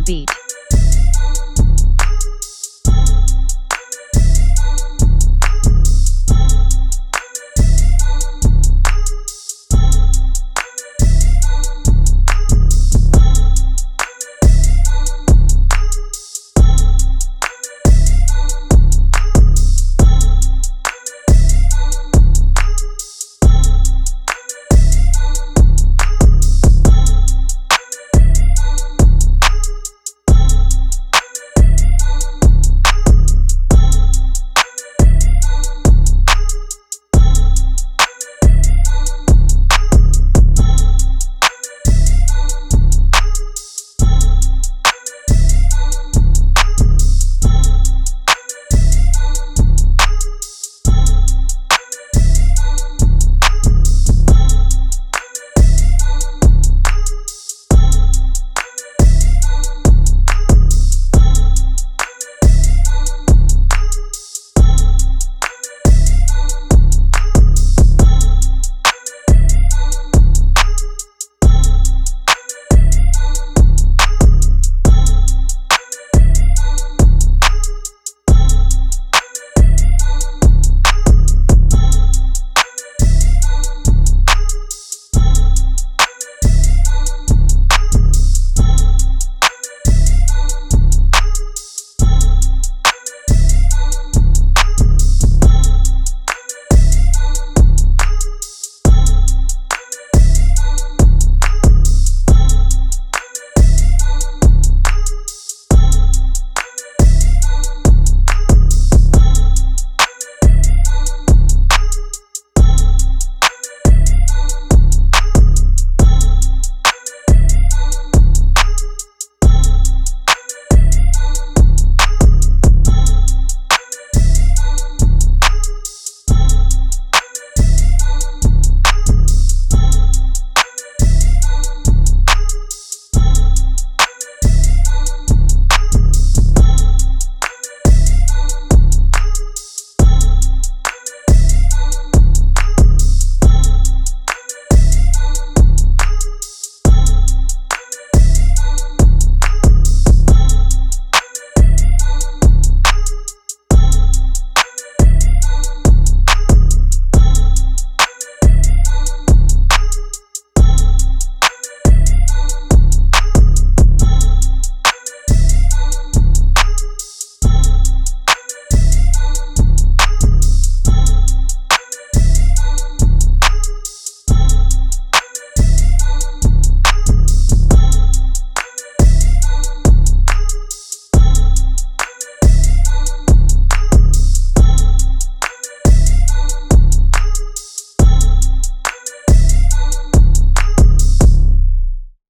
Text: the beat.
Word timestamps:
the 0.00 0.12
beat. 0.26 0.39